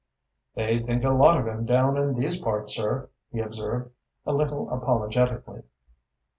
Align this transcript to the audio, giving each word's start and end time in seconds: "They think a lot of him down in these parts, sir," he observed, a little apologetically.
"They 0.55 0.79
think 0.79 1.03
a 1.03 1.11
lot 1.11 1.37
of 1.39 1.45
him 1.45 1.63
down 1.63 1.95
in 1.95 2.15
these 2.15 2.35
parts, 2.39 2.73
sir," 2.73 3.11
he 3.31 3.37
observed, 3.39 3.91
a 4.25 4.33
little 4.33 4.67
apologetically. 4.71 5.61